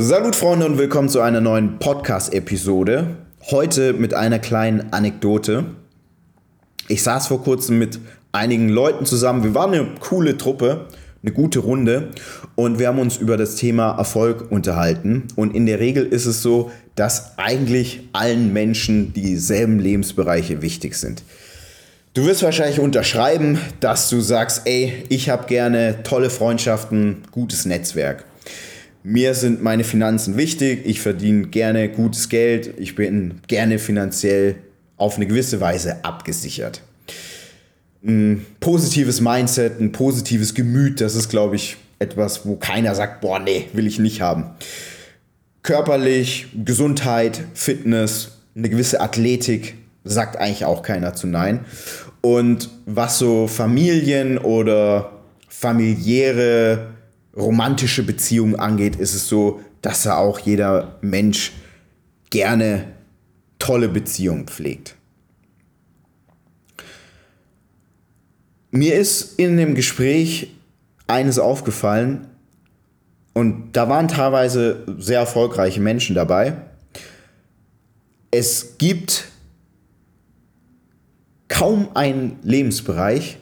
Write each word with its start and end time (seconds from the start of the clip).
Salut 0.00 0.36
Freunde 0.36 0.64
und 0.64 0.78
willkommen 0.78 1.08
zu 1.08 1.20
einer 1.22 1.40
neuen 1.40 1.80
Podcast-Episode. 1.80 3.16
Heute 3.50 3.94
mit 3.94 4.14
einer 4.14 4.38
kleinen 4.38 4.92
Anekdote. 4.92 5.64
Ich 6.86 7.02
saß 7.02 7.26
vor 7.26 7.42
kurzem 7.42 7.80
mit 7.80 7.98
einigen 8.30 8.68
Leuten 8.68 9.06
zusammen. 9.06 9.42
Wir 9.42 9.56
waren 9.56 9.74
eine 9.74 9.88
coole 9.98 10.38
Truppe, 10.38 10.86
eine 11.20 11.32
gute 11.32 11.58
Runde 11.58 12.10
und 12.54 12.78
wir 12.78 12.86
haben 12.86 13.00
uns 13.00 13.16
über 13.16 13.36
das 13.36 13.56
Thema 13.56 13.98
Erfolg 13.98 14.52
unterhalten. 14.52 15.24
Und 15.34 15.52
in 15.56 15.66
der 15.66 15.80
Regel 15.80 16.06
ist 16.06 16.26
es 16.26 16.42
so, 16.42 16.70
dass 16.94 17.36
eigentlich 17.36 18.02
allen 18.12 18.52
Menschen 18.52 19.12
dieselben 19.14 19.80
Lebensbereiche 19.80 20.62
wichtig 20.62 20.94
sind. 20.94 21.24
Du 22.14 22.24
wirst 22.24 22.44
wahrscheinlich 22.44 22.78
unterschreiben, 22.78 23.58
dass 23.80 24.08
du 24.10 24.20
sagst, 24.20 24.62
ey, 24.64 24.92
ich 25.08 25.28
habe 25.28 25.48
gerne 25.48 26.04
tolle 26.04 26.30
Freundschaften, 26.30 27.24
gutes 27.32 27.64
Netzwerk. 27.64 28.27
Mir 29.02 29.34
sind 29.34 29.62
meine 29.62 29.84
Finanzen 29.84 30.36
wichtig, 30.36 30.82
ich 30.84 31.00
verdiene 31.00 31.46
gerne 31.48 31.88
gutes 31.88 32.28
Geld, 32.28 32.74
ich 32.78 32.94
bin 32.94 33.40
gerne 33.46 33.78
finanziell 33.78 34.56
auf 34.96 35.16
eine 35.16 35.26
gewisse 35.26 35.60
Weise 35.60 36.04
abgesichert. 36.04 36.82
Ein 38.04 38.44
positives 38.60 39.20
Mindset, 39.20 39.80
ein 39.80 39.92
positives 39.92 40.54
Gemüt, 40.54 41.00
das 41.00 41.14
ist, 41.14 41.28
glaube 41.28 41.56
ich, 41.56 41.76
etwas, 41.98 42.46
wo 42.46 42.56
keiner 42.56 42.94
sagt, 42.94 43.20
boah, 43.20 43.38
nee, 43.38 43.66
will 43.72 43.86
ich 43.86 43.98
nicht 43.98 44.20
haben. 44.20 44.50
Körperlich, 45.62 46.46
Gesundheit, 46.64 47.40
Fitness, 47.54 48.38
eine 48.56 48.68
gewisse 48.68 49.00
Athletik, 49.00 49.74
sagt 50.04 50.36
eigentlich 50.36 50.64
auch 50.64 50.82
keiner 50.82 51.14
zu 51.14 51.26
Nein. 51.26 51.60
Und 52.20 52.70
was 52.86 53.18
so 53.18 53.46
Familien 53.46 54.38
oder 54.38 55.12
familiäre 55.48 56.88
romantische 57.38 58.02
Beziehungen 58.02 58.56
angeht, 58.56 58.96
ist 58.96 59.14
es 59.14 59.28
so, 59.28 59.60
dass 59.82 60.02
da 60.02 60.16
auch 60.16 60.40
jeder 60.40 60.98
Mensch 61.00 61.52
gerne 62.30 62.84
tolle 63.58 63.88
Beziehungen 63.88 64.46
pflegt. 64.46 64.96
Mir 68.70 68.96
ist 68.96 69.38
in 69.38 69.56
dem 69.56 69.74
Gespräch 69.74 70.52
eines 71.06 71.38
aufgefallen, 71.38 72.26
und 73.38 73.70
da 73.74 73.88
waren 73.88 74.08
teilweise 74.08 74.84
sehr 74.98 75.20
erfolgreiche 75.20 75.80
Menschen 75.80 76.16
dabei. 76.16 76.56
Es 78.32 78.78
gibt 78.78 79.26
kaum 81.46 81.90
einen 81.94 82.40
Lebensbereich, 82.42 83.38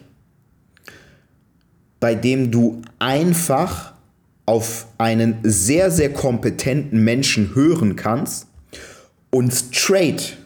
bei 1.99 2.15
dem 2.15 2.51
du 2.51 2.81
einfach 2.99 3.93
auf 4.45 4.87
einen 4.97 5.37
sehr, 5.43 5.91
sehr 5.91 6.13
kompetenten 6.13 7.03
Menschen 7.03 7.53
hören 7.53 7.95
kannst 7.95 8.47
und 9.29 9.51
straight 9.53 10.37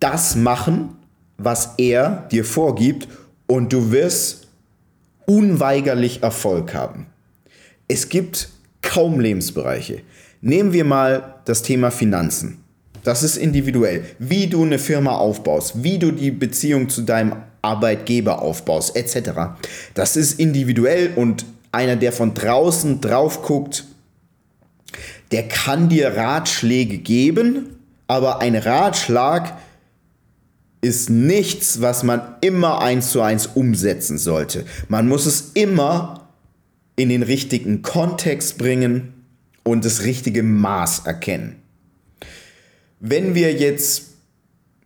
das 0.00 0.36
machen, 0.36 0.90
was 1.38 1.70
er 1.78 2.28
dir 2.30 2.44
vorgibt 2.44 3.08
und 3.46 3.72
du 3.72 3.90
wirst 3.90 4.48
unweigerlich 5.26 6.22
Erfolg 6.22 6.74
haben. 6.74 7.06
Es 7.88 8.08
gibt 8.08 8.50
kaum 8.82 9.20
Lebensbereiche. 9.20 10.02
Nehmen 10.40 10.72
wir 10.72 10.84
mal 10.84 11.36
das 11.46 11.62
Thema 11.62 11.90
Finanzen. 11.90 12.63
Das 13.04 13.22
ist 13.22 13.36
individuell. 13.36 14.04
Wie 14.18 14.48
du 14.48 14.64
eine 14.64 14.78
Firma 14.78 15.16
aufbaust, 15.16 15.84
wie 15.84 15.98
du 15.98 16.10
die 16.10 16.32
Beziehung 16.32 16.88
zu 16.88 17.02
deinem 17.02 17.36
Arbeitgeber 17.62 18.42
aufbaust, 18.42 18.96
etc. 18.96 19.30
Das 19.94 20.16
ist 20.16 20.40
individuell 20.40 21.12
und 21.14 21.44
einer, 21.70 21.96
der 21.96 22.12
von 22.12 22.34
draußen 22.34 23.00
drauf 23.00 23.42
guckt, 23.42 23.84
der 25.32 25.48
kann 25.48 25.88
dir 25.88 26.16
Ratschläge 26.16 26.98
geben, 26.98 27.76
aber 28.06 28.40
ein 28.40 28.54
Ratschlag 28.54 29.58
ist 30.80 31.08
nichts, 31.10 31.80
was 31.80 32.02
man 32.02 32.20
immer 32.40 32.80
eins 32.80 33.10
zu 33.10 33.22
eins 33.22 33.46
umsetzen 33.46 34.18
sollte. 34.18 34.64
Man 34.88 35.08
muss 35.08 35.26
es 35.26 35.52
immer 35.54 36.28
in 36.96 37.08
den 37.08 37.22
richtigen 37.22 37.82
Kontext 37.82 38.58
bringen 38.58 39.14
und 39.62 39.84
das 39.84 40.04
richtige 40.04 40.42
Maß 40.42 41.06
erkennen. 41.06 41.63
Wenn 43.00 43.34
wir 43.34 43.52
jetzt 43.52 44.14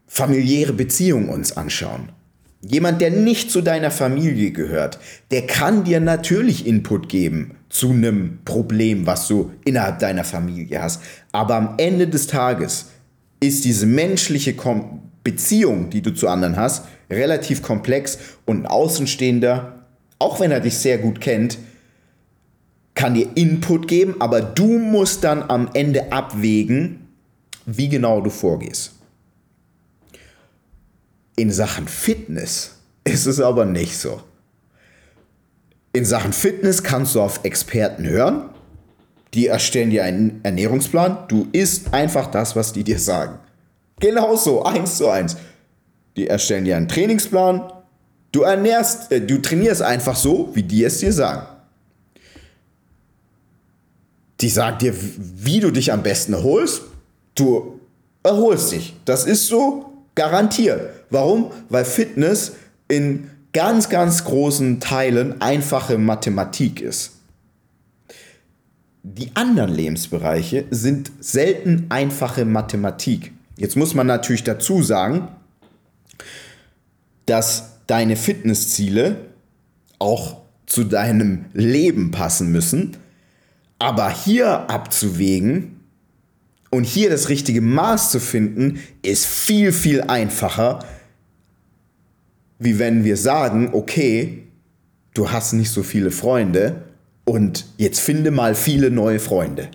familiäre 0.07 0.73
Beziehungen 0.73 1.29
uns 1.29 1.57
anschauen, 1.57 2.11
jemand, 2.61 3.01
der 3.01 3.11
nicht 3.11 3.51
zu 3.51 3.61
deiner 3.61 3.91
Familie 3.91 4.51
gehört, 4.51 4.99
der 5.31 5.47
kann 5.47 5.85
dir 5.85 6.01
natürlich 6.01 6.67
Input 6.67 7.09
geben 7.09 7.57
zu 7.69 7.91
einem 7.91 8.39
Problem, 8.45 9.07
was 9.07 9.29
du 9.29 9.53
innerhalb 9.65 9.99
deiner 9.99 10.25
Familie 10.25 10.83
hast. 10.83 11.03
Aber 11.33 11.57
am 11.57 11.75
Ende 11.77 12.09
des 12.09 12.27
Tages 12.27 12.87
ist 13.41 13.65
diese 13.65 13.87
menschliche 13.87 14.55
Kom 14.55 15.03
Beziehung, 15.25 15.91
die 15.91 16.01
du 16.01 16.13
zu 16.13 16.27
anderen 16.29 16.57
hast, 16.57 16.87
relativ 17.11 17.61
komplex 17.61 18.19
und 18.47 18.63
ein 18.63 18.67
Außenstehender, 18.67 19.85
auch 20.19 20.41
wenn 20.41 20.51
er 20.51 20.61
dich 20.61 20.79
sehr 20.79 20.97
gut 20.97 21.21
kennt, 21.21 21.59
kann 22.95 23.13
dir 23.13 23.29
Input 23.35 23.89
geben, 23.89 24.17
aber 24.21 24.41
du 24.41 24.79
musst 24.79 25.25
dann 25.25 25.43
am 25.43 25.69
Ende 25.75 26.13
abwägen, 26.13 27.08
wie 27.71 27.89
genau 27.89 28.23
du 28.23 28.31
vorgehst. 28.31 28.93
In 31.37 31.53
Sachen 31.53 31.87
Fitness 31.87 32.77
ist 33.05 33.27
es 33.27 33.41
aber 33.41 33.67
nicht 33.67 33.97
so. 33.99 34.23
In 35.93 36.07
Sachen 36.07 36.33
Fitness 36.33 36.83
kannst 36.83 37.15
du 37.15 37.21
auf 37.21 37.45
Experten 37.45 38.07
hören. 38.07 38.49
Die 39.35 39.49
erstellen 39.49 39.91
dir 39.91 40.05
einen 40.05 40.41
Ernährungsplan. 40.43 41.29
Du 41.29 41.47
isst 41.53 41.93
einfach 41.93 42.29
das, 42.29 42.57
was 42.57 42.73
die 42.73 42.85
dir 42.85 42.99
sagen. 42.99 43.39
Genauso, 44.01 44.63
eins 44.63 44.97
zu 44.97 45.09
eins. 45.09 45.37
Die 46.17 46.27
erstellen 46.27 46.65
dir 46.65 46.77
einen 46.77 46.89
Trainingsplan. 46.89 47.71
Du 48.33 48.43
ernährst, 48.43 49.13
äh, 49.13 49.21
du 49.21 49.43
trainierst 49.43 49.83
einfach 49.83 50.17
so, 50.17 50.51
wie 50.55 50.63
die 50.63 50.85
es 50.85 50.99
dir 50.99 51.13
sagen. 51.13 51.47
Die 54.41 54.49
sagen 54.49 54.79
dir, 54.79 54.95
wie 54.97 55.61
du 55.61 55.71
dich 55.71 55.93
am 55.93 56.03
besten 56.03 56.33
erholst. 56.33 56.83
Du 57.39 57.81
erholst 58.23 58.73
dich. 58.73 58.95
Das 59.05 59.25
ist 59.25 59.47
so 59.47 59.93
garantiert. 60.15 60.91
Warum? 61.11 61.53
Weil 61.69 61.85
Fitness 61.85 62.57
in 62.89 63.31
ganz, 63.53 63.89
ganz 63.89 64.25
großen 64.25 64.81
Teilen 64.81 65.41
einfache 65.41 65.99
Mathematik 65.99 66.81
ist. 66.81 67.13
Die 69.03 69.31
anderen 69.35 69.73
Lebensbereiche 69.73 70.67
sind 70.71 71.13
selten 71.21 71.87
einfache 71.89 72.45
Mathematik. 72.45 73.33
Jetzt 73.57 73.77
muss 73.77 73.95
man 73.95 74.07
natürlich 74.07 74.45
dazu 74.45 74.83
sagen, 74.83 75.29
dass 77.27 77.79
deine 77.87 78.17
Fitnessziele 78.17 79.17
auch 79.99 80.43
zu 80.67 80.85
deinem 80.85 81.47
Leben 81.53 82.11
passen 82.11 82.53
müssen. 82.53 82.97
Aber 83.79 84.11
hier 84.11 84.69
abzuwägen, 84.69 85.78
und 86.71 86.85
hier 86.85 87.11
das 87.11 87.29
richtige 87.29 87.61
Maß 87.61 88.11
zu 88.11 88.21
finden, 88.21 88.81
ist 89.03 89.27
viel, 89.27 89.73
viel 89.73 90.03
einfacher, 90.03 90.85
wie 92.59 92.79
wenn 92.79 93.05
wir 93.05 93.17
sagen, 93.17 93.71
okay, 93.73 94.45
du 95.15 95.31
hast 95.31 95.53
nicht 95.53 95.71
so 95.71 95.83
viele 95.83 96.11
Freunde 96.11 96.83
und 97.25 97.67
jetzt 97.77 98.01
finde 98.01 98.31
mal 98.31 98.55
viele 98.55 98.91
neue 98.91 99.21
Freunde. 99.21 99.71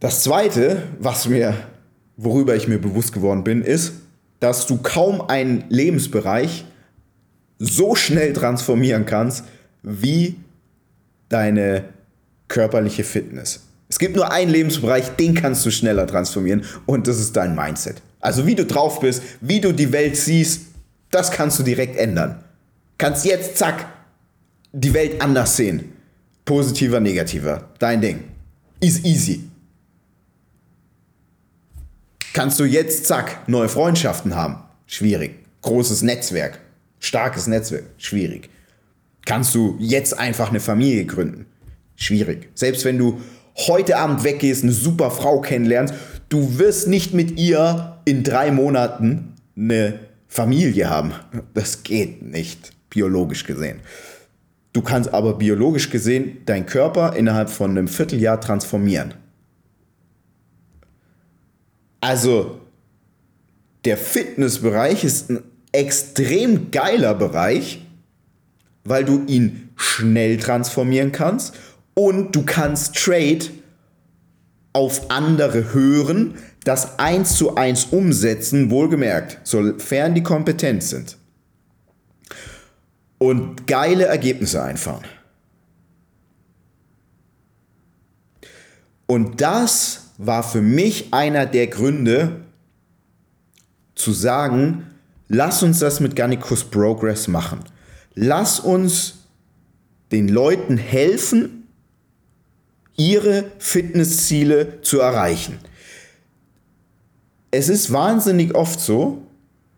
Das 0.00 0.22
zweite, 0.22 0.82
was 0.98 1.28
mir, 1.28 1.54
worüber 2.16 2.56
ich 2.56 2.68
mir 2.68 2.78
bewusst 2.78 3.12
geworden 3.12 3.44
bin, 3.44 3.62
ist, 3.62 3.92
dass 4.40 4.66
du 4.66 4.78
kaum 4.78 5.20
einen 5.20 5.64
Lebensbereich 5.68 6.64
so 7.58 7.94
schnell 7.94 8.32
transformieren 8.32 9.06
kannst 9.06 9.44
wie 9.82 10.36
deine 11.28 11.84
körperliche 12.48 13.04
Fitness. 13.04 13.60
Es 13.92 13.98
gibt 13.98 14.16
nur 14.16 14.32
einen 14.32 14.50
Lebensbereich, 14.50 15.16
den 15.16 15.34
kannst 15.34 15.66
du 15.66 15.70
schneller 15.70 16.06
transformieren 16.06 16.64
und 16.86 17.06
das 17.06 17.20
ist 17.20 17.36
dein 17.36 17.54
Mindset. 17.54 18.00
Also 18.20 18.46
wie 18.46 18.54
du 18.54 18.64
drauf 18.64 19.00
bist, 19.00 19.22
wie 19.42 19.60
du 19.60 19.74
die 19.74 19.92
Welt 19.92 20.16
siehst, 20.16 20.62
das 21.10 21.30
kannst 21.30 21.58
du 21.58 21.62
direkt 21.62 21.98
ändern. 21.98 22.42
Kannst 22.96 23.26
jetzt, 23.26 23.58
zack, 23.58 23.86
die 24.72 24.94
Welt 24.94 25.20
anders 25.20 25.58
sehen. 25.58 25.92
Positiver, 26.46 27.00
negativer. 27.00 27.68
Dein 27.78 28.00
Ding. 28.00 28.24
Ist 28.80 29.04
easy. 29.04 29.44
Kannst 32.32 32.58
du 32.60 32.64
jetzt, 32.64 33.04
zack, 33.04 33.46
neue 33.46 33.68
Freundschaften 33.68 34.34
haben? 34.34 34.62
Schwierig. 34.86 35.34
Großes 35.60 36.00
Netzwerk. 36.00 36.60
Starkes 36.98 37.46
Netzwerk. 37.46 37.84
Schwierig. 37.98 38.48
Kannst 39.26 39.54
du 39.54 39.76
jetzt 39.78 40.18
einfach 40.18 40.48
eine 40.48 40.60
Familie 40.60 41.04
gründen? 41.04 41.44
Schwierig. 41.94 42.48
Selbst 42.54 42.86
wenn 42.86 42.96
du 42.96 43.20
heute 43.56 43.96
Abend 43.96 44.24
weggehst, 44.24 44.62
eine 44.62 44.72
super 44.72 45.10
Frau 45.10 45.40
kennenlernst, 45.40 45.94
du 46.28 46.58
wirst 46.58 46.88
nicht 46.88 47.14
mit 47.14 47.38
ihr 47.38 47.98
in 48.04 48.24
drei 48.24 48.50
Monaten 48.50 49.34
eine 49.56 50.00
Familie 50.28 50.88
haben. 50.88 51.12
Das 51.54 51.82
geht 51.82 52.22
nicht, 52.22 52.72
biologisch 52.90 53.44
gesehen. 53.44 53.80
Du 54.72 54.80
kannst 54.80 55.12
aber 55.12 55.34
biologisch 55.34 55.90
gesehen 55.90 56.38
deinen 56.46 56.64
Körper 56.64 57.14
innerhalb 57.14 57.50
von 57.50 57.72
einem 57.72 57.88
Vierteljahr 57.88 58.40
transformieren. 58.40 59.14
Also 62.00 62.60
der 63.84 63.96
Fitnessbereich 63.96 65.04
ist 65.04 65.30
ein 65.30 65.42
extrem 65.72 66.70
geiler 66.70 67.14
Bereich, 67.14 67.86
weil 68.84 69.04
du 69.04 69.24
ihn 69.26 69.70
schnell 69.76 70.38
transformieren 70.38 71.12
kannst 71.12 71.54
und 71.94 72.34
du 72.34 72.44
kannst 72.44 72.96
Trade 72.96 73.40
auf 74.72 75.10
andere 75.10 75.74
hören, 75.74 76.34
das 76.64 76.98
eins 76.98 77.36
zu 77.36 77.56
eins 77.56 77.86
umsetzen, 77.86 78.70
wohlgemerkt, 78.70 79.38
sofern 79.44 80.14
die 80.14 80.22
kompetent 80.22 80.82
sind. 80.82 81.16
Und 83.18 83.66
geile 83.66 84.06
Ergebnisse 84.06 84.62
einfahren. 84.62 85.04
Und 89.06 89.40
das 89.40 90.12
war 90.18 90.42
für 90.42 90.62
mich 90.62 91.12
einer 91.12 91.46
der 91.46 91.66
Gründe, 91.66 92.42
zu 93.94 94.12
sagen, 94.12 94.86
lass 95.28 95.62
uns 95.62 95.78
das 95.78 96.00
mit 96.00 96.16
Gannikus 96.16 96.64
Progress 96.64 97.28
machen. 97.28 97.60
Lass 98.14 98.58
uns 98.58 99.18
den 100.10 100.28
Leuten 100.28 100.76
helfen, 100.76 101.61
ihre 102.96 103.44
Fitnessziele 103.58 104.80
zu 104.82 105.00
erreichen. 105.00 105.58
Es 107.50 107.68
ist 107.68 107.92
wahnsinnig 107.92 108.54
oft 108.54 108.80
so, 108.80 109.22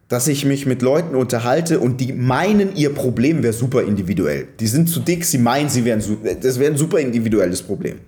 dass 0.08 0.28
ich 0.28 0.44
mich 0.44 0.66
mit 0.66 0.82
Leuten 0.82 1.14
unterhalte 1.14 1.80
und 1.80 2.00
die 2.00 2.12
meinen, 2.12 2.76
ihr 2.76 2.94
Problem 2.94 3.42
wäre 3.42 3.52
super 3.52 3.82
individuell. 3.82 4.48
Die 4.60 4.66
sind 4.66 4.88
zu 4.88 5.00
dick, 5.00 5.24
sie 5.24 5.38
meinen, 5.38 5.68
sie 5.68 5.84
wären 5.84 6.02
das 6.40 6.58
wäre 6.58 6.72
ein 6.72 6.78
super 6.78 7.00
individuelles 7.00 7.62
Problem. 7.62 7.98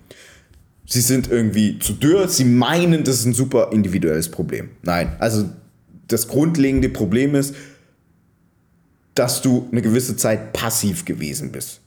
Sie 0.85 1.01
sind 1.01 1.29
irgendwie 1.29 1.79
zu 1.79 1.93
dürr, 1.93 2.29
sie 2.29 2.45
meinen, 2.45 3.03
das 3.03 3.19
ist 3.19 3.25
ein 3.25 3.33
super 3.33 3.71
individuelles 3.73 4.29
Problem. 4.29 4.69
Nein, 4.83 5.17
also 5.19 5.49
das 6.07 6.29
grundlegende 6.29 6.87
Problem 6.87 7.35
ist, 7.35 7.55
dass 9.13 9.41
du 9.41 9.67
eine 9.71 9.81
gewisse 9.81 10.15
Zeit 10.15 10.53
passiv 10.53 11.03
gewesen 11.03 11.51
bist. 11.51 11.81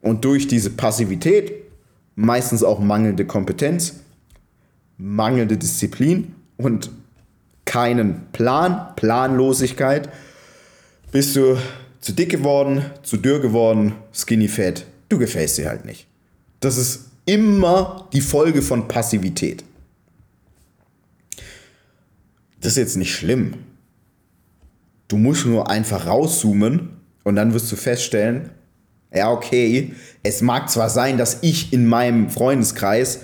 Und 0.00 0.24
durch 0.24 0.46
diese 0.48 0.70
Passivität, 0.70 1.52
meistens 2.14 2.62
auch 2.62 2.78
mangelnde 2.80 3.26
Kompetenz, 3.26 3.94
mangelnde 4.98 5.56
Disziplin 5.56 6.34
und 6.56 6.90
keinen 7.64 8.26
Plan, 8.32 8.94
Planlosigkeit, 8.96 10.08
bist 11.10 11.36
du 11.36 11.56
zu 12.00 12.12
dick 12.12 12.30
geworden, 12.30 12.84
zu 13.02 13.16
dürr 13.16 13.40
geworden, 13.40 13.94
skinny 14.12 14.48
fat. 14.48 14.84
Du 15.08 15.18
gefällst 15.18 15.58
dir 15.58 15.68
halt 15.68 15.84
nicht. 15.84 16.06
Das 16.60 16.76
ist 16.76 17.10
immer 17.26 18.08
die 18.12 18.20
Folge 18.20 18.62
von 18.62 18.88
Passivität. 18.88 19.64
Das 22.60 22.72
ist 22.72 22.78
jetzt 22.78 22.96
nicht 22.96 23.14
schlimm. 23.14 23.54
Du 25.08 25.16
musst 25.18 25.46
nur 25.46 25.68
einfach 25.68 26.06
rauszoomen 26.06 26.96
und 27.24 27.36
dann 27.36 27.52
wirst 27.52 27.70
du 27.70 27.76
feststellen, 27.76 28.50
ja, 29.14 29.30
okay, 29.30 29.94
es 30.22 30.42
mag 30.42 30.70
zwar 30.70 30.88
sein, 30.88 31.18
dass 31.18 31.38
ich 31.42 31.72
in 31.72 31.86
meinem 31.86 32.30
Freundeskreis 32.30 33.20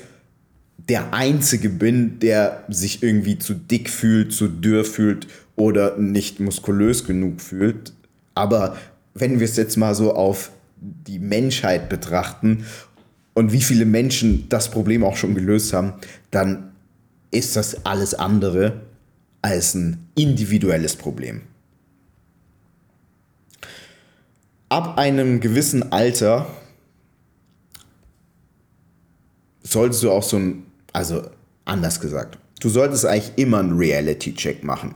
der 0.77 1.13
Einzige 1.13 1.69
bin, 1.69 2.19
der 2.19 2.65
sich 2.69 3.03
irgendwie 3.03 3.39
zu 3.39 3.55
dick 3.55 3.91
fühlt, 3.91 4.33
zu 4.33 4.49
dürr 4.49 4.85
fühlt 4.85 5.27
oder 5.57 5.97
nicht 5.99 6.41
muskulös 6.41 7.05
genug 7.05 7.41
fühlt, 7.41 7.93
aber 8.35 8.77
wenn 9.15 9.41
wir 9.41 9.45
es 9.45 9.57
jetzt 9.57 9.77
mal 9.77 9.95
so 9.95 10.15
auf 10.15 10.53
die 10.81 11.19
Menschheit 11.19 11.89
betrachten 11.89 12.65
und 13.35 13.53
wie 13.53 13.61
viele 13.61 13.85
Menschen 13.85 14.49
das 14.49 14.71
Problem 14.71 15.03
auch 15.03 15.17
schon 15.17 15.35
gelöst 15.35 15.73
haben, 15.73 15.95
dann 16.31 16.73
ist 17.31 17.57
das 17.57 17.85
alles 17.85 18.15
andere 18.15 18.81
als 19.43 19.75
ein 19.75 20.09
individuelles 20.15 20.97
Problem. 20.97 21.43
Ab 24.69 24.99
einem 24.99 25.41
gewissen 25.41 25.93
Alter 25.93 26.47
solltest 29.63 30.03
du 30.03 30.11
auch 30.11 30.23
so 30.23 30.37
ein, 30.37 30.67
also 30.93 31.23
anders 31.65 32.01
gesagt, 32.01 32.39
du 32.61 32.69
solltest 32.69 33.07
eigentlich 33.07 33.33
immer 33.37 33.61
einen 33.61 33.79
Reality-Check 33.79 34.65
machen. 34.65 34.95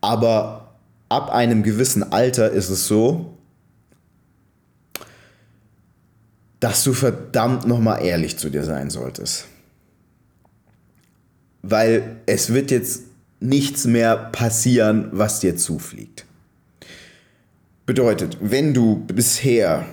Aber 0.00 0.74
ab 1.08 1.30
einem 1.30 1.62
gewissen 1.62 2.12
Alter 2.12 2.50
ist 2.50 2.68
es 2.68 2.86
so, 2.86 3.34
dass 6.60 6.84
du 6.84 6.92
verdammt 6.92 7.66
nochmal 7.66 8.04
ehrlich 8.04 8.36
zu 8.36 8.50
dir 8.50 8.64
sein 8.64 8.90
solltest. 8.90 9.46
Weil 11.62 12.16
es 12.26 12.52
wird 12.52 12.70
jetzt 12.70 13.02
nichts 13.40 13.84
mehr 13.84 14.16
passieren, 14.16 15.08
was 15.12 15.40
dir 15.40 15.56
zufliegt. 15.56 16.24
Bedeutet, 17.88 18.36
wenn 18.42 18.74
du 18.74 19.02
bisher 19.06 19.86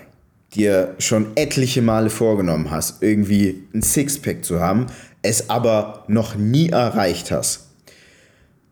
dir 0.54 0.96
schon 1.00 1.28
etliche 1.36 1.82
Male 1.82 2.10
vorgenommen 2.10 2.70
hast, 2.70 3.02
irgendwie 3.02 3.70
ein 3.74 3.82
Sixpack 3.82 4.44
zu 4.44 4.60
haben, 4.60 4.88
es 5.22 5.50
aber 5.50 6.04
noch 6.10 6.36
nie 6.36 6.72
erreicht 6.72 7.32
hast, 7.32 7.68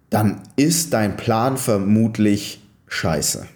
dann 0.09 0.41
ist 0.57 0.91
dein 0.91 1.15
Plan 1.15 1.55
vermutlich 1.55 2.59
scheiße. 2.89 3.47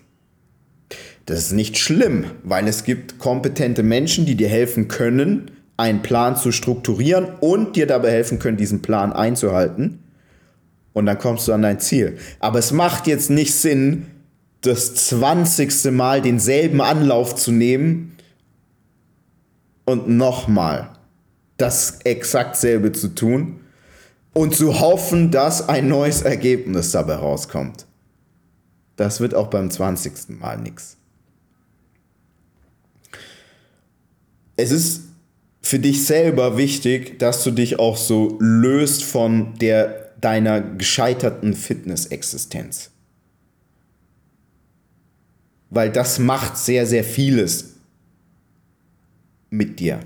Das 1.25 1.39
ist 1.39 1.51
nicht 1.51 1.77
schlimm, 1.77 2.27
weil 2.45 2.65
es 2.69 2.85
gibt 2.85 3.19
kompetente 3.19 3.83
Menschen, 3.83 4.25
die 4.25 4.35
dir 4.35 4.47
helfen 4.47 4.87
können, 4.87 5.51
einen 5.75 6.01
Plan 6.01 6.37
zu 6.37 6.53
strukturieren 6.53 7.25
und 7.41 7.75
dir 7.75 7.87
dabei 7.87 8.11
helfen 8.11 8.39
können, 8.39 8.55
diesen 8.55 8.81
Plan 8.81 9.11
einzuhalten 9.11 9.99
und 10.93 11.07
dann 11.07 11.19
kommst 11.19 11.45
du 11.49 11.51
an 11.51 11.61
dein 11.61 11.81
Ziel. 11.81 12.17
Aber 12.39 12.57
es 12.57 12.71
macht 12.71 13.05
jetzt 13.05 13.29
nicht 13.29 13.53
Sinn, 13.53 14.07
das 14.61 14.95
20. 14.95 15.91
Mal 15.91 16.21
denselben 16.21 16.81
Anlauf 16.81 17.35
zu 17.35 17.51
nehmen 17.51 18.17
und 19.85 20.09
nochmal 20.09 20.89
das 21.57 21.99
exakt 22.03 22.55
selbe 22.55 22.91
zu 22.91 23.09
tun 23.09 23.61
und 24.33 24.55
zu 24.55 24.79
hoffen, 24.79 25.31
dass 25.31 25.67
ein 25.67 25.87
neues 25.87 26.21
Ergebnis 26.21 26.91
dabei 26.91 27.15
rauskommt. 27.15 27.87
Das 28.95 29.19
wird 29.19 29.33
auch 29.33 29.47
beim 29.47 29.71
20. 29.71 30.39
Mal 30.39 30.57
nichts. 30.57 30.97
Es 34.55 34.71
ist 34.71 35.01
für 35.61 35.79
dich 35.79 36.05
selber 36.05 36.57
wichtig, 36.57 37.19
dass 37.19 37.43
du 37.43 37.51
dich 37.51 37.79
auch 37.79 37.97
so 37.97 38.37
löst 38.39 39.03
von 39.03 39.53
der 39.59 40.11
deiner 40.19 40.61
gescheiterten 40.61 41.53
Fitnessexistenz. 41.53 42.91
Weil 45.69 45.91
das 45.91 46.19
macht 46.19 46.57
sehr, 46.57 46.85
sehr 46.85 47.03
vieles 47.03 47.73
mit 49.49 49.79
dir. 49.79 49.99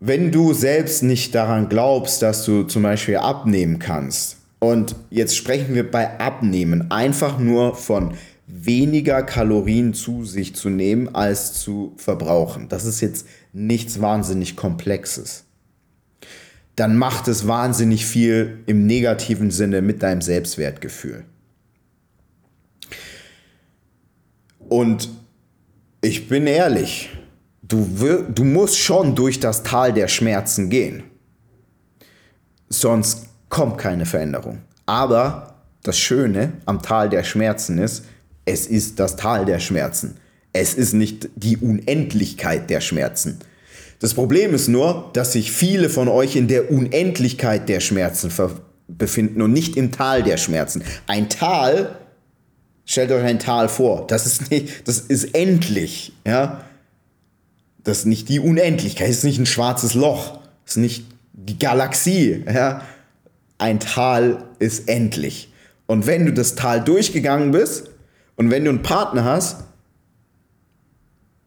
Wenn 0.00 0.30
du 0.30 0.52
selbst 0.52 1.02
nicht 1.02 1.34
daran 1.34 1.68
glaubst, 1.68 2.22
dass 2.22 2.44
du 2.44 2.62
zum 2.62 2.82
Beispiel 2.82 3.16
abnehmen 3.16 3.78
kannst, 3.78 4.36
und 4.60 4.96
jetzt 5.10 5.36
sprechen 5.36 5.74
wir 5.76 5.88
bei 5.88 6.18
Abnehmen 6.18 6.90
einfach 6.90 7.38
nur 7.38 7.76
von 7.76 8.14
weniger 8.48 9.22
Kalorien 9.22 9.94
zu 9.94 10.24
sich 10.24 10.56
zu 10.56 10.68
nehmen 10.68 11.14
als 11.14 11.52
zu 11.54 11.92
verbrauchen. 11.96 12.68
Das 12.68 12.84
ist 12.84 13.00
jetzt 13.00 13.26
nichts 13.52 14.00
wahnsinnig 14.00 14.56
Komplexes 14.56 15.44
dann 16.78 16.96
macht 16.96 17.26
es 17.26 17.48
wahnsinnig 17.48 18.06
viel 18.06 18.60
im 18.66 18.86
negativen 18.86 19.50
Sinne 19.50 19.82
mit 19.82 20.02
deinem 20.02 20.20
Selbstwertgefühl. 20.20 21.24
Und 24.68 25.08
ich 26.00 26.28
bin 26.28 26.46
ehrlich, 26.46 27.10
du, 27.62 27.86
du 28.28 28.44
musst 28.44 28.78
schon 28.78 29.14
durch 29.14 29.40
das 29.40 29.62
Tal 29.62 29.92
der 29.92 30.08
Schmerzen 30.08 30.70
gehen. 30.70 31.04
Sonst 32.68 33.26
kommt 33.48 33.78
keine 33.78 34.06
Veränderung. 34.06 34.58
Aber 34.86 35.54
das 35.82 35.98
Schöne 35.98 36.52
am 36.66 36.82
Tal 36.82 37.08
der 37.08 37.24
Schmerzen 37.24 37.78
ist, 37.78 38.04
es 38.44 38.66
ist 38.66 38.98
das 38.98 39.16
Tal 39.16 39.44
der 39.44 39.58
Schmerzen. 39.58 40.16
Es 40.52 40.74
ist 40.74 40.94
nicht 40.94 41.28
die 41.36 41.56
Unendlichkeit 41.56 42.70
der 42.70 42.80
Schmerzen. 42.80 43.38
Das 44.00 44.14
Problem 44.14 44.54
ist 44.54 44.68
nur, 44.68 45.10
dass 45.12 45.32
sich 45.32 45.50
viele 45.50 45.88
von 45.88 46.08
euch 46.08 46.36
in 46.36 46.48
der 46.48 46.70
Unendlichkeit 46.70 47.68
der 47.68 47.80
Schmerzen 47.80 48.30
befinden 48.86 49.42
und 49.42 49.52
nicht 49.52 49.76
im 49.76 49.92
Tal 49.92 50.22
der 50.22 50.36
Schmerzen. 50.36 50.82
Ein 51.06 51.28
Tal, 51.28 51.98
stellt 52.88 53.12
euch 53.12 53.22
ein 53.22 53.38
Tal 53.38 53.68
vor, 53.68 54.06
das 54.06 54.26
ist 54.26 54.50
nicht, 54.50 54.88
das 54.88 54.98
ist 54.98 55.34
endlich, 55.34 56.12
ja. 56.26 56.64
Das 57.84 58.00
ist 58.00 58.06
nicht 58.06 58.28
die 58.28 58.40
Unendlichkeit, 58.40 59.08
das 59.08 59.18
ist 59.18 59.24
nicht 59.24 59.38
ein 59.38 59.46
schwarzes 59.46 59.94
Loch, 59.94 60.40
das 60.64 60.76
ist 60.76 60.78
nicht 60.78 61.04
die 61.32 61.58
Galaxie, 61.58 62.44
ja. 62.52 62.82
Ein 63.58 63.78
Tal 63.78 64.44
ist 64.58 64.88
endlich. 64.88 65.52
Und 65.86 66.06
wenn 66.06 66.24
du 66.24 66.32
das 66.32 66.54
Tal 66.54 66.82
durchgegangen 66.82 67.50
bist 67.50 67.90
und 68.36 68.50
wenn 68.50 68.64
du 68.64 68.70
einen 68.70 68.82
Partner 68.82 69.24
hast, 69.24 69.64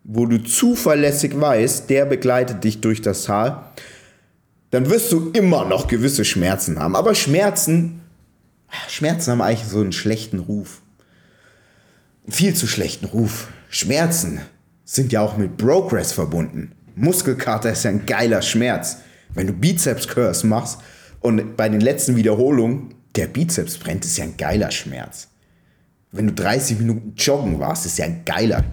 wo 0.03 0.25
du 0.25 0.43
zuverlässig 0.43 1.39
weißt, 1.39 1.89
der 1.89 2.05
begleitet 2.05 2.63
dich 2.63 2.81
durch 2.81 3.01
das 3.01 3.23
Tal, 3.23 3.63
dann 4.69 4.89
wirst 4.89 5.11
du 5.11 5.31
immer 5.31 5.65
noch 5.65 5.87
gewisse 5.87 6.25
Schmerzen 6.25 6.79
haben. 6.79 6.95
Aber 6.95 7.15
Schmerzen, 7.15 8.01
Schmerzen 8.87 9.31
haben 9.31 9.41
eigentlich 9.41 9.67
so 9.67 9.79
einen 9.79 9.91
schlechten 9.91 10.39
Ruf. 10.39 10.81
Viel 12.27 12.53
zu 12.53 12.67
schlechten 12.67 13.05
Ruf. 13.05 13.47
Schmerzen 13.69 14.41
sind 14.85 15.11
ja 15.11 15.21
auch 15.21 15.37
mit 15.37 15.57
Progress 15.57 16.11
verbunden. 16.11 16.73
Muskelkater 16.95 17.71
ist 17.71 17.83
ja 17.83 17.89
ein 17.89 18.05
geiler 18.05 18.41
Schmerz. 18.41 18.97
Wenn 19.33 19.47
du 19.47 19.53
Bizeps 19.53 20.07
Curls 20.07 20.43
machst 20.43 20.79
und 21.21 21.55
bei 21.55 21.69
den 21.69 21.81
letzten 21.81 22.15
Wiederholungen 22.15 22.93
der 23.15 23.27
Bizeps 23.27 23.77
brennt, 23.77 24.05
ist 24.05 24.17
ja 24.17 24.25
ein 24.25 24.37
geiler 24.37 24.71
Schmerz. 24.71 25.29
Wenn 26.11 26.27
du 26.27 26.33
30 26.33 26.79
Minuten 26.79 27.13
joggen 27.17 27.59
warst, 27.59 27.85
ist 27.85 27.97
ja 27.97 28.05
ein 28.05 28.23
geiler, 28.25 28.65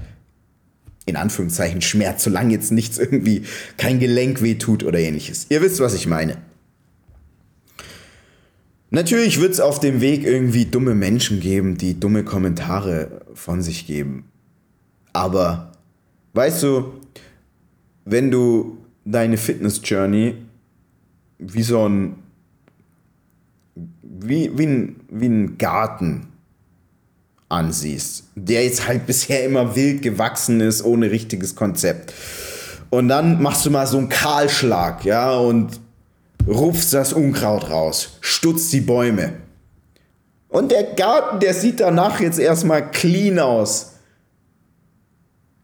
in 1.06 1.16
Anführungszeichen, 1.16 1.80
Schmerz, 1.80 2.24
solange 2.24 2.52
jetzt 2.52 2.72
nichts 2.72 2.98
irgendwie, 2.98 3.44
kein 3.76 4.00
Gelenk 4.00 4.42
wehtut 4.42 4.82
oder 4.82 4.98
ähnliches. 4.98 5.46
Ihr 5.48 5.62
wisst, 5.62 5.80
was 5.80 5.94
ich 5.94 6.06
meine. 6.06 6.36
Natürlich 8.90 9.40
wird 9.40 9.52
es 9.52 9.60
auf 9.60 9.80
dem 9.80 10.00
Weg 10.00 10.24
irgendwie 10.24 10.64
dumme 10.64 10.94
Menschen 10.94 11.40
geben, 11.40 11.76
die 11.76 12.00
dumme 12.00 12.24
Kommentare 12.24 13.20
von 13.34 13.60
sich 13.60 13.86
geben. 13.86 14.24
Aber, 15.12 15.72
weißt 16.32 16.62
du, 16.62 16.92
wenn 18.04 18.30
du 18.30 18.78
deine 19.04 19.36
Fitness-Journey 19.36 20.36
wie 21.38 21.62
so 21.62 21.86
ein, 21.86 22.16
wie, 24.02 24.50
wie, 24.56 24.66
ein, 24.66 24.96
wie 25.10 25.26
ein 25.26 25.58
Garten 25.58 26.28
ansiehst, 27.48 28.24
der 28.34 28.64
jetzt 28.64 28.88
halt 28.88 29.06
bisher 29.06 29.44
immer 29.44 29.76
wild 29.76 30.02
gewachsen 30.02 30.60
ist, 30.60 30.82
ohne 30.82 31.10
richtiges 31.10 31.54
Konzept. 31.54 32.12
Und 32.90 33.08
dann 33.08 33.42
machst 33.42 33.66
du 33.66 33.70
mal 33.70 33.86
so 33.86 33.98
einen 33.98 34.08
Kahlschlag, 34.08 35.04
ja, 35.04 35.36
und 35.36 35.78
rupfst 36.48 36.92
das 36.92 37.12
Unkraut 37.12 37.70
raus, 37.70 38.18
stutzt 38.20 38.72
die 38.72 38.80
Bäume. 38.80 39.34
Und 40.48 40.72
der 40.72 40.82
Garten, 40.94 41.40
der 41.40 41.52
sieht 41.52 41.80
danach 41.80 42.20
jetzt 42.20 42.38
erstmal 42.38 42.90
clean 42.90 43.38
aus. 43.38 43.92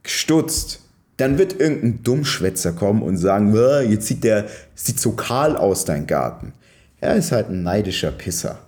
Gestutzt. 0.03 0.81
Dann 1.17 1.39
wird 1.39 1.61
irgendein 1.61 2.03
Dummschwätzer 2.03 2.73
kommen 2.73 3.01
und 3.03 3.17
sagen, 3.17 3.55
jetzt 3.89 4.09
sieht 4.09 4.25
der 4.25 4.47
sieht 4.75 4.99
so 4.99 5.13
kahl 5.13 5.57
aus, 5.57 5.85
dein 5.85 6.07
Garten. 6.07 6.53
Er 7.01 7.15
ist 7.15 7.33
halt 7.33 7.49
ein 7.49 7.63
neidischer 7.63 8.11
Pisser. 8.11 8.59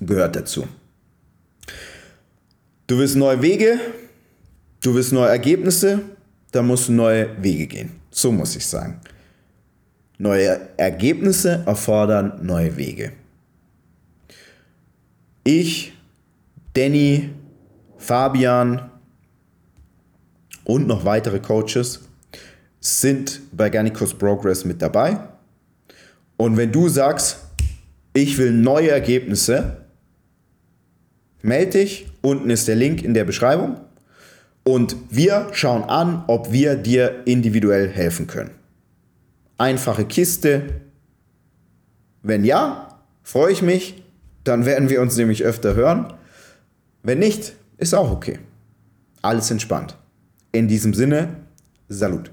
Gehört 0.00 0.36
dazu. 0.36 0.66
Du 2.86 2.98
willst 2.98 3.16
neue 3.16 3.42
Wege, 3.42 3.80
du 4.80 4.94
willst 4.94 5.12
neue 5.12 5.28
Ergebnisse, 5.28 6.02
dann 6.52 6.68
musst 6.68 6.88
du 6.88 6.92
neue 6.92 7.30
Wege 7.42 7.66
gehen. 7.66 8.00
So 8.10 8.30
muss 8.30 8.54
ich 8.54 8.64
sagen. 8.64 9.00
Neue 10.18 10.60
Ergebnisse 10.78 11.62
erfordern 11.66 12.40
neue 12.42 12.76
Wege. 12.76 13.12
Ich, 15.44 15.92
Danny, 16.72 17.30
Fabian 17.98 18.90
und 20.64 20.86
noch 20.86 21.04
weitere 21.04 21.38
Coaches 21.38 22.00
sind 22.80 23.42
bei 23.52 23.68
Garnicus 23.68 24.14
Progress 24.14 24.64
mit 24.64 24.80
dabei. 24.80 25.18
Und 26.38 26.56
wenn 26.56 26.72
du 26.72 26.88
sagst, 26.88 27.38
ich 28.14 28.38
will 28.38 28.52
neue 28.52 28.90
Ergebnisse, 28.90 29.84
melde 31.42 31.78
dich. 31.78 32.06
Unten 32.22 32.48
ist 32.48 32.68
der 32.68 32.76
Link 32.76 33.02
in 33.02 33.12
der 33.12 33.24
Beschreibung. 33.24 33.80
Und 34.64 34.96
wir 35.10 35.48
schauen 35.52 35.84
an, 35.84 36.24
ob 36.26 36.52
wir 36.52 36.74
dir 36.74 37.22
individuell 37.26 37.88
helfen 37.88 38.26
können 38.26 38.65
einfache 39.58 40.04
Kiste? 40.04 40.80
Wenn 42.22 42.44
ja, 42.44 43.00
freue 43.22 43.52
ich 43.52 43.62
mich, 43.62 44.02
dann 44.44 44.64
werden 44.64 44.88
wir 44.88 45.00
uns 45.00 45.16
nämlich 45.16 45.44
öfter 45.44 45.74
hören. 45.74 46.12
Wenn 47.02 47.18
nicht, 47.18 47.54
ist 47.76 47.94
auch 47.94 48.10
okay. 48.10 48.38
Alles 49.22 49.50
entspannt. 49.50 49.96
In 50.52 50.68
diesem 50.68 50.94
Sinne, 50.94 51.46
Salut. 51.88 52.32